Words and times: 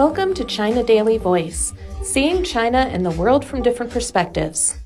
Welcome 0.00 0.32
to 0.36 0.44
China 0.46 0.82
Daily 0.82 1.18
Voice, 1.18 1.74
seeing 2.02 2.42
China 2.42 2.78
and 2.78 3.04
the 3.04 3.10
world 3.10 3.44
from 3.44 3.60
different 3.60 3.92
perspectives. 3.92 4.78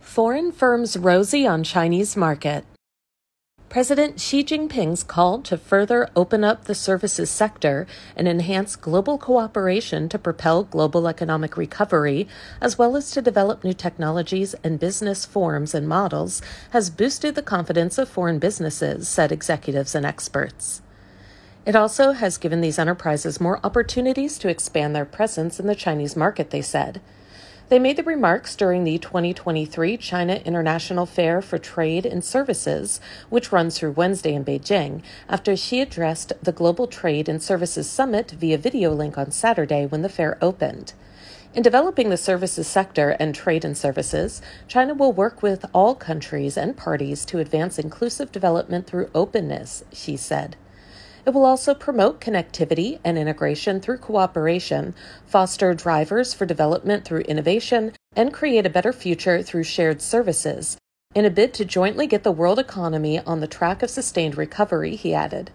Foreign 0.00 0.50
firms 0.50 0.96
rosy 0.96 1.46
on 1.46 1.62
Chinese 1.62 2.16
market. 2.16 2.64
President 3.68 4.18
Xi 4.18 4.42
Jinping's 4.42 5.02
call 5.02 5.42
to 5.42 5.58
further 5.58 6.08
open 6.16 6.42
up 6.42 6.64
the 6.64 6.74
services 6.74 7.28
sector 7.28 7.86
and 8.16 8.26
enhance 8.26 8.76
global 8.76 9.18
cooperation 9.18 10.08
to 10.08 10.18
propel 10.18 10.64
global 10.64 11.06
economic 11.06 11.58
recovery, 11.58 12.26
as 12.62 12.78
well 12.78 12.96
as 12.96 13.10
to 13.10 13.20
develop 13.20 13.62
new 13.62 13.74
technologies 13.74 14.54
and 14.64 14.80
business 14.80 15.26
forms 15.26 15.74
and 15.74 15.86
models, 15.86 16.40
has 16.70 16.88
boosted 16.88 17.34
the 17.34 17.42
confidence 17.42 17.98
of 17.98 18.08
foreign 18.08 18.38
businesses, 18.38 19.06
said 19.06 19.30
executives 19.30 19.94
and 19.94 20.06
experts. 20.06 20.80
It 21.68 21.76
also 21.76 22.12
has 22.12 22.38
given 22.38 22.62
these 22.62 22.78
enterprises 22.78 23.42
more 23.42 23.60
opportunities 23.62 24.38
to 24.38 24.48
expand 24.48 24.96
their 24.96 25.04
presence 25.04 25.60
in 25.60 25.66
the 25.66 25.74
Chinese 25.74 26.16
market, 26.16 26.48
they 26.48 26.62
said. 26.62 26.98
They 27.68 27.78
made 27.78 27.98
the 27.98 28.02
remarks 28.04 28.56
during 28.56 28.84
the 28.84 28.96
2023 28.96 29.98
China 29.98 30.36
International 30.46 31.04
Fair 31.04 31.42
for 31.42 31.58
Trade 31.58 32.06
in 32.06 32.22
Services, 32.22 33.02
which 33.28 33.52
runs 33.52 33.76
through 33.76 33.90
Wednesday 33.90 34.32
in 34.32 34.46
Beijing, 34.46 35.02
after 35.28 35.54
Xi 35.54 35.82
addressed 35.82 36.32
the 36.42 36.52
Global 36.52 36.86
Trade 36.86 37.28
in 37.28 37.38
Services 37.38 37.86
Summit 37.86 38.30
via 38.30 38.56
video 38.56 38.94
link 38.94 39.18
on 39.18 39.30
Saturday 39.30 39.84
when 39.84 40.00
the 40.00 40.08
fair 40.08 40.38
opened. 40.40 40.94
In 41.54 41.62
developing 41.62 42.08
the 42.08 42.16
services 42.16 42.66
sector 42.66 43.10
and 43.20 43.34
trade 43.34 43.66
and 43.66 43.76
services, 43.76 44.40
China 44.68 44.94
will 44.94 45.12
work 45.12 45.42
with 45.42 45.66
all 45.74 45.94
countries 45.94 46.56
and 46.56 46.78
parties 46.78 47.26
to 47.26 47.40
advance 47.40 47.78
inclusive 47.78 48.32
development 48.32 48.86
through 48.86 49.10
openness, 49.14 49.84
Xi 49.92 50.16
said. 50.16 50.56
It 51.28 51.34
will 51.34 51.44
also 51.44 51.74
promote 51.74 52.22
connectivity 52.22 53.00
and 53.04 53.18
integration 53.18 53.82
through 53.82 53.98
cooperation, 53.98 54.94
foster 55.26 55.74
drivers 55.74 56.32
for 56.32 56.46
development 56.46 57.04
through 57.04 57.20
innovation, 57.20 57.92
and 58.16 58.32
create 58.32 58.64
a 58.64 58.70
better 58.70 58.94
future 58.94 59.42
through 59.42 59.64
shared 59.64 60.00
services, 60.00 60.78
in 61.14 61.26
a 61.26 61.30
bid 61.30 61.52
to 61.52 61.66
jointly 61.66 62.06
get 62.06 62.22
the 62.22 62.32
world 62.32 62.58
economy 62.58 63.20
on 63.20 63.40
the 63.40 63.46
track 63.46 63.82
of 63.82 63.90
sustained 63.90 64.38
recovery, 64.38 64.96
he 64.96 65.12
added. 65.12 65.50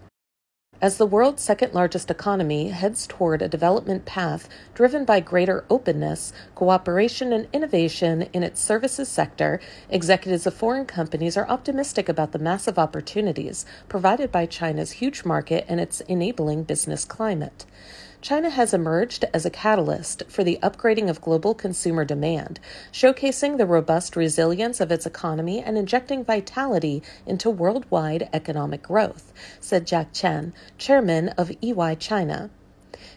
As 0.83 0.97
the 0.97 1.05
world's 1.05 1.41
second 1.41 1.73
largest 1.73 2.11
economy 2.11 2.67
heads 2.67 3.07
toward 3.07 3.41
a 3.41 3.47
development 3.47 4.03
path 4.03 4.49
driven 4.73 5.05
by 5.05 5.21
greater 5.21 5.63
openness, 5.69 6.33
cooperation, 6.55 7.31
and 7.31 7.47
innovation 7.53 8.23
in 8.33 8.43
its 8.43 8.59
services 8.59 9.07
sector, 9.07 9.61
executives 9.89 10.45
of 10.45 10.53
foreign 10.53 10.85
companies 10.85 11.37
are 11.37 11.47
optimistic 11.47 12.09
about 12.09 12.33
the 12.33 12.37
massive 12.37 12.77
opportunities 12.77 13.65
provided 13.87 14.29
by 14.29 14.45
China's 14.45 14.91
huge 14.91 15.23
market 15.23 15.63
and 15.69 15.79
its 15.79 16.01
enabling 16.01 16.63
business 16.63 17.05
climate. 17.05 17.65
China 18.23 18.49
has 18.49 18.73
emerged 18.73 19.25
as 19.33 19.45
a 19.45 19.49
catalyst 19.49 20.23
for 20.29 20.45
the 20.45 20.57
upgrading 20.63 21.09
of 21.09 21.19
global 21.19 21.53
consumer 21.53 22.05
demand, 22.05 22.57
showcasing 22.89 23.57
the 23.57 23.65
robust 23.65 24.15
resilience 24.15 24.79
of 24.79 24.93
its 24.93 25.05
economy 25.05 25.59
and 25.61 25.77
injecting 25.77 26.23
vitality 26.23 27.03
into 27.25 27.49
worldwide 27.49 28.29
economic 28.31 28.81
growth, 28.81 29.33
said 29.59 29.85
Jack 29.85 30.13
Chen, 30.13 30.53
chairman 30.77 31.29
of 31.37 31.51
EY 31.61 31.95
China. 31.95 32.49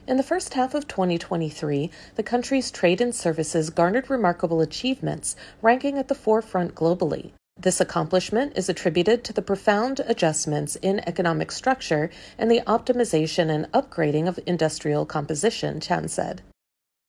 In 0.09 0.17
the 0.17 0.25
first 0.25 0.55
half 0.55 0.75
of 0.75 0.89
2023, 0.89 1.89
the 2.17 2.25
country's 2.25 2.73
trade 2.73 3.01
and 3.01 3.15
services 3.15 3.71
garnered 3.71 4.11
remarkable 4.11 4.61
achievements, 4.61 5.37
ranking 5.63 5.99
at 5.99 6.09
the 6.09 6.17
forefront 6.17 6.75
globally. 6.75 7.31
This 7.59 7.81
accomplishment 7.81 8.53
is 8.55 8.69
attributed 8.69 9.25
to 9.25 9.33
the 9.33 9.41
profound 9.41 10.01
adjustments 10.01 10.77
in 10.77 11.01
economic 11.09 11.51
structure 11.51 12.11
and 12.37 12.51
the 12.51 12.61
optimization 12.67 13.49
and 13.49 13.65
upgrading 13.73 14.29
of 14.29 14.39
industrial 14.45 15.07
composition, 15.07 15.81
Chen 15.81 16.07
said. 16.07 16.43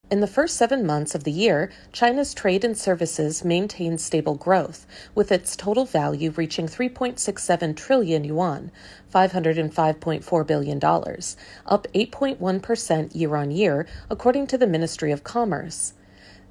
In 0.10 0.22
the 0.22 0.26
first 0.26 0.56
seven 0.56 0.86
months 0.86 1.14
of 1.14 1.26
the 1.26 1.34
year, 1.34 1.70
China's 1.92 2.34
trade 2.34 2.64
and 2.64 2.78
services 2.78 3.44
maintained 3.44 4.00
stable 4.00 4.36
growth, 4.36 4.88
with 5.14 5.34
its 5.34 5.54
total 5.58 5.84
value 5.84 6.32
reaching 6.32 6.66
3.67 6.66 7.76
trillion 7.76 8.24
yuan, 8.24 8.72
$505.4 9.14 10.48
billion, 10.48 10.78
up 10.78 11.88
8.1% 11.94 13.14
year 13.14 13.36
on 13.36 13.52
year, 13.52 13.86
according 14.10 14.48
to 14.48 14.58
the 14.58 14.66
Ministry 14.66 15.12
of 15.12 15.26
Commerce. 15.26 15.92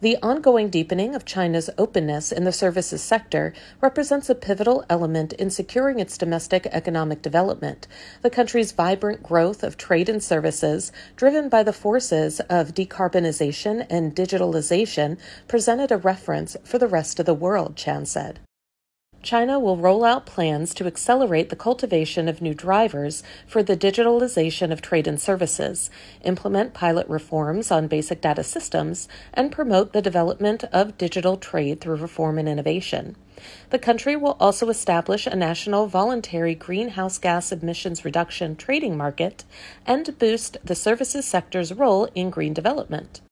The 0.02 0.18
ongoing 0.22 0.68
deepening 0.68 1.14
of 1.14 1.24
China's 1.24 1.70
openness 1.78 2.30
in 2.30 2.44
the 2.44 2.52
services 2.52 3.00
sector 3.00 3.54
represents 3.80 4.28
a 4.28 4.34
pivotal 4.34 4.84
element 4.90 5.32
in 5.32 5.48
securing 5.48 6.00
its 6.00 6.18
domestic 6.18 6.66
economic 6.66 7.22
development. 7.22 7.88
The 8.20 8.28
country's 8.28 8.72
vibrant 8.72 9.22
growth 9.22 9.62
of 9.62 9.78
trade 9.78 10.10
and 10.10 10.22
services, 10.22 10.92
driven 11.16 11.48
by 11.48 11.62
the 11.62 11.72
forces 11.72 12.40
of 12.40 12.74
decarbonization 12.74 13.86
and 13.88 14.14
digitalization, 14.14 15.16
presented 15.48 15.90
a 15.90 15.96
reference 15.96 16.58
for 16.62 16.78
the 16.78 16.88
rest 16.88 17.18
of 17.18 17.24
the 17.24 17.32
world, 17.32 17.74
Chen 17.74 18.04
said. 18.04 18.40
China 19.26 19.58
will 19.58 19.76
roll 19.76 20.04
out 20.04 20.24
plans 20.24 20.72
to 20.72 20.86
accelerate 20.86 21.48
the 21.48 21.56
cultivation 21.56 22.28
of 22.28 22.40
new 22.40 22.54
drivers 22.54 23.24
for 23.44 23.60
the 23.60 23.76
digitalization 23.76 24.70
of 24.70 24.80
trade 24.80 25.08
and 25.08 25.20
services, 25.20 25.90
implement 26.22 26.72
pilot 26.72 27.08
reforms 27.08 27.72
on 27.72 27.88
basic 27.88 28.20
data 28.20 28.44
systems, 28.44 29.08
and 29.34 29.50
promote 29.50 29.92
the 29.92 30.00
development 30.00 30.62
of 30.72 30.96
digital 30.96 31.36
trade 31.36 31.80
through 31.80 31.96
reform 31.96 32.38
and 32.38 32.48
innovation. 32.48 33.16
The 33.70 33.80
country 33.80 34.14
will 34.14 34.36
also 34.38 34.68
establish 34.68 35.26
a 35.26 35.34
national 35.34 35.88
voluntary 35.88 36.54
greenhouse 36.54 37.18
gas 37.18 37.50
emissions 37.50 38.04
reduction 38.04 38.54
trading 38.54 38.96
market 38.96 39.42
and 39.84 40.16
boost 40.20 40.56
the 40.64 40.76
services 40.76 41.24
sector's 41.24 41.74
role 41.74 42.08
in 42.14 42.30
green 42.30 42.54
development. 42.54 43.22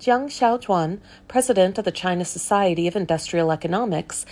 Jiang 0.00 0.26
Xiaojuan, 0.26 1.00
president 1.28 1.76
of 1.76 1.84
the 1.84 1.92
China 1.92 2.24
Society 2.24 2.88
of 2.88 2.96
Industrial 2.96 3.52
Economics, 3.52 4.24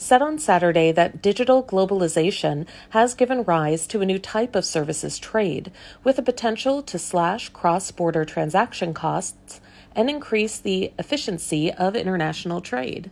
said 0.00 0.22
on 0.22 0.38
Saturday 0.38 0.90
that 0.90 1.20
digital 1.20 1.62
globalization 1.62 2.66
has 2.90 3.12
given 3.12 3.42
rise 3.42 3.86
to 3.86 4.00
a 4.00 4.06
new 4.06 4.18
type 4.18 4.56
of 4.56 4.64
services 4.64 5.18
trade 5.18 5.70
with 6.02 6.16
the 6.16 6.22
potential 6.22 6.82
to 6.82 6.98
slash 6.98 7.50
cross 7.50 7.90
border 7.90 8.24
transaction 8.24 8.94
costs 8.94 9.60
and 9.94 10.08
increase 10.08 10.58
the 10.58 10.90
efficiency 10.98 11.70
of 11.70 11.94
international 11.94 12.62
trade. 12.62 13.10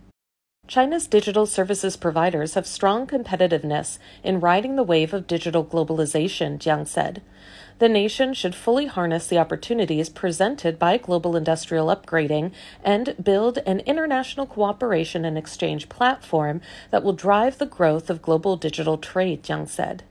China's 0.67 1.05
digital 1.05 1.45
services 1.45 1.95
providers 1.95 2.55
have 2.55 2.65
strong 2.65 3.05
competitiveness 3.05 3.99
in 4.23 4.39
riding 4.39 4.75
the 4.75 4.83
wave 4.83 5.13
of 5.13 5.27
digital 5.27 5.63
globalization, 5.63 6.57
Jiang 6.57 6.87
said. 6.87 7.21
The 7.79 7.89
nation 7.89 8.33
should 8.33 8.55
fully 8.55 8.87
harness 8.87 9.27
the 9.27 9.37
opportunities 9.37 10.09
presented 10.09 10.77
by 10.77 10.97
global 10.97 11.37
industrial 11.37 11.87
upgrading 11.87 12.51
and 12.83 13.15
build 13.23 13.59
an 13.59 13.79
international 13.81 14.45
cooperation 14.45 15.23
and 15.23 15.37
exchange 15.37 15.87
platform 15.87 16.59
that 16.91 17.03
will 17.03 17.13
drive 17.13 17.57
the 17.57 17.65
growth 17.65 18.09
of 18.09 18.21
global 18.21 18.57
digital 18.57 18.97
trade, 18.97 19.43
Jiang 19.43 19.67
said. 19.67 20.03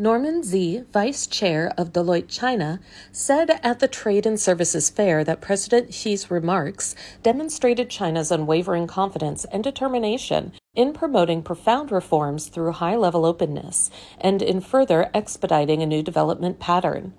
Norman 0.00 0.42
Sze, 0.42 0.82
vice 0.90 1.26
chair 1.26 1.74
of 1.76 1.92
Deloitte 1.92 2.26
China, 2.26 2.80
said 3.12 3.60
at 3.62 3.80
the 3.80 3.86
Trade 3.86 4.24
and 4.24 4.40
Services 4.40 4.88
Fair 4.88 5.22
that 5.24 5.42
President 5.42 5.92
Xi's 5.92 6.30
remarks 6.30 6.96
demonstrated 7.22 7.90
China's 7.90 8.30
unwavering 8.30 8.86
confidence 8.86 9.44
and 9.52 9.62
determination 9.62 10.52
in 10.74 10.94
promoting 10.94 11.42
profound 11.42 11.92
reforms 11.92 12.46
through 12.46 12.72
high 12.72 12.96
level 12.96 13.26
openness 13.26 13.90
and 14.18 14.40
in 14.40 14.62
further 14.62 15.10
expediting 15.12 15.82
a 15.82 15.86
new 15.86 16.02
development 16.02 16.58
pattern. 16.58 17.12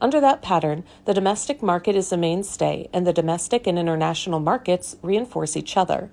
Under 0.00 0.20
that 0.20 0.42
pattern, 0.42 0.84
the 1.06 1.14
domestic 1.14 1.62
market 1.62 1.96
is 1.96 2.10
the 2.10 2.16
mainstay, 2.16 2.88
and 2.92 3.06
the 3.06 3.12
domestic 3.12 3.66
and 3.66 3.78
international 3.78 4.40
markets 4.40 4.96
reinforce 5.02 5.56
each 5.56 5.76
other. 5.76 6.10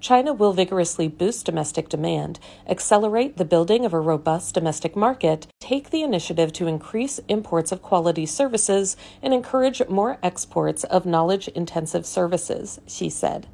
China 0.00 0.32
will 0.32 0.52
vigorously 0.52 1.08
boost 1.08 1.46
domestic 1.46 1.88
demand, 1.88 2.38
accelerate 2.68 3.38
the 3.38 3.44
building 3.44 3.84
of 3.84 3.92
a 3.92 4.00
robust 4.00 4.54
domestic 4.54 4.94
market, 4.94 5.46
take 5.60 5.90
the 5.90 6.02
initiative 6.02 6.52
to 6.52 6.66
increase 6.66 7.20
imports 7.26 7.72
of 7.72 7.82
quality 7.82 8.26
services, 8.26 8.96
and 9.22 9.32
encourage 9.32 9.80
more 9.88 10.18
exports 10.22 10.84
of 10.84 11.06
knowledge 11.06 11.48
intensive 11.48 12.04
services, 12.04 12.80
Sze 12.86 13.08
said. 13.08 13.46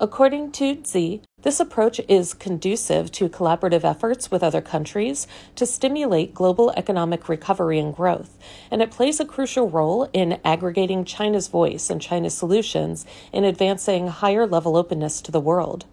According 0.00 0.52
to 0.52 0.82
Sze, 0.84 1.20
this 1.46 1.60
approach 1.60 2.00
is 2.08 2.34
conducive 2.34 3.12
to 3.12 3.28
collaborative 3.28 3.84
efforts 3.84 4.32
with 4.32 4.42
other 4.42 4.60
countries 4.60 5.28
to 5.54 5.64
stimulate 5.64 6.34
global 6.34 6.72
economic 6.72 7.28
recovery 7.28 7.78
and 7.78 7.94
growth, 7.94 8.36
and 8.68 8.82
it 8.82 8.90
plays 8.90 9.20
a 9.20 9.24
crucial 9.24 9.70
role 9.70 10.10
in 10.12 10.40
aggregating 10.44 11.04
China's 11.04 11.46
voice 11.46 11.88
and 11.88 12.02
China's 12.02 12.36
solutions 12.36 13.06
in 13.32 13.44
advancing 13.44 14.08
higher 14.08 14.44
level 14.44 14.76
openness 14.76 15.22
to 15.22 15.30
the 15.30 15.38
world. 15.38 15.84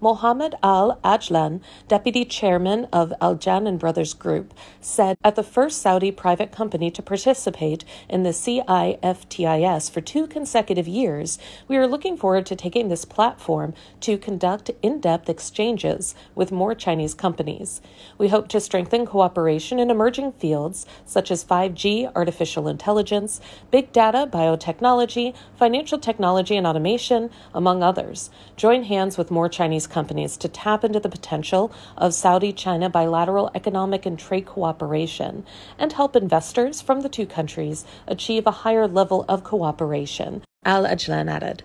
Mohammed 0.00 0.54
Al 0.62 1.00
Ajlan, 1.02 1.60
deputy 1.88 2.24
chairman 2.24 2.86
of 2.92 3.12
Al 3.20 3.36
Ajlan 3.36 3.78
Brothers 3.78 4.14
Group, 4.14 4.54
said 4.80 5.18
at 5.24 5.34
the 5.34 5.42
first 5.42 5.82
Saudi 5.82 6.12
private 6.12 6.52
company 6.52 6.88
to 6.90 7.02
participate 7.02 7.84
in 8.08 8.22
the 8.22 8.30
CIFTIS 8.30 9.90
for 9.90 10.00
two 10.00 10.28
consecutive 10.28 10.86
years, 10.86 11.38
we 11.66 11.76
are 11.76 11.86
looking 11.86 12.16
forward 12.16 12.46
to 12.46 12.54
taking 12.54 12.88
this 12.88 13.04
platform 13.04 13.74
to 14.00 14.16
conduct 14.16 14.70
in 14.82 15.00
depth 15.00 15.28
exchanges 15.28 16.14
with 16.36 16.52
more 16.52 16.76
Chinese 16.76 17.14
companies. 17.14 17.80
We 18.18 18.28
hope 18.28 18.46
to 18.48 18.60
strengthen 18.60 19.04
cooperation 19.04 19.80
in 19.80 19.90
emerging 19.90 20.32
fields 20.32 20.86
such 21.06 21.32
as 21.32 21.44
5G, 21.44 22.12
artificial 22.14 22.68
intelligence, 22.68 23.40
big 23.72 23.92
data, 23.92 24.28
biotechnology, 24.30 25.34
financial 25.56 25.98
technology 25.98 26.56
and 26.56 26.66
automation, 26.66 27.30
among 27.52 27.82
others. 27.82 28.30
Join 28.56 28.84
hands 28.84 29.18
with 29.18 29.32
more 29.32 29.48
Chinese 29.48 29.87
companies 29.88 30.36
to 30.36 30.48
tap 30.48 30.84
into 30.84 31.00
the 31.00 31.08
potential 31.08 31.72
of 31.96 32.14
Saudi 32.14 32.52
China 32.52 32.88
bilateral 32.88 33.50
economic 33.54 34.06
and 34.06 34.18
trade 34.18 34.46
cooperation 34.46 35.44
and 35.78 35.92
help 35.92 36.14
investors 36.14 36.80
from 36.80 37.00
the 37.00 37.08
two 37.08 37.26
countries 37.26 37.84
achieve 38.06 38.46
a 38.46 38.62
higher 38.62 38.86
level 38.86 39.24
of 39.28 39.44
cooperation, 39.44 40.42
Al 40.64 40.84
Ajlan 40.84 41.30
added. 41.30 41.62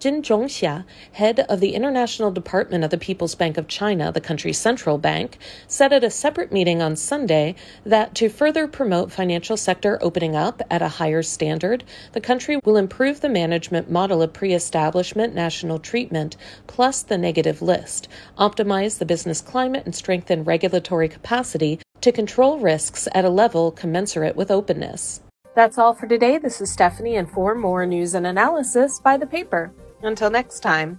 Jin 0.00 0.22
Zhongxia, 0.22 0.86
head 1.12 1.40
of 1.40 1.60
the 1.60 1.74
International 1.74 2.30
Department 2.30 2.84
of 2.84 2.88
the 2.88 2.96
People's 2.96 3.34
Bank 3.34 3.58
of 3.58 3.68
China, 3.68 4.10
the 4.10 4.18
country's 4.18 4.56
central 4.56 4.96
bank, 4.96 5.36
said 5.66 5.92
at 5.92 6.02
a 6.02 6.08
separate 6.08 6.50
meeting 6.50 6.80
on 6.80 6.96
Sunday 6.96 7.54
that 7.84 8.14
to 8.14 8.30
further 8.30 8.66
promote 8.66 9.12
financial 9.12 9.58
sector 9.58 9.98
opening 10.00 10.34
up 10.34 10.62
at 10.70 10.80
a 10.80 10.88
higher 10.88 11.22
standard, 11.22 11.84
the 12.12 12.20
country 12.20 12.58
will 12.64 12.78
improve 12.78 13.20
the 13.20 13.28
management 13.28 13.90
model 13.90 14.22
of 14.22 14.32
pre 14.32 14.54
establishment 14.54 15.34
national 15.34 15.78
treatment 15.78 16.34
plus 16.66 17.02
the 17.02 17.18
negative 17.18 17.60
list, 17.60 18.08
optimize 18.38 18.98
the 18.98 19.04
business 19.04 19.42
climate, 19.42 19.84
and 19.84 19.94
strengthen 19.94 20.44
regulatory 20.44 21.10
capacity 21.10 21.78
to 22.00 22.10
control 22.10 22.58
risks 22.58 23.06
at 23.12 23.26
a 23.26 23.28
level 23.28 23.70
commensurate 23.70 24.34
with 24.34 24.50
openness. 24.50 25.20
That's 25.54 25.76
all 25.76 25.92
for 25.92 26.06
today. 26.06 26.38
This 26.38 26.62
is 26.62 26.72
Stephanie, 26.72 27.16
and 27.16 27.30
for 27.30 27.54
more 27.54 27.84
news 27.84 28.14
and 28.14 28.26
analysis, 28.26 28.98
buy 28.98 29.18
the 29.18 29.26
paper. 29.26 29.74
Until 30.02 30.30
next 30.30 30.60
time. 30.60 30.98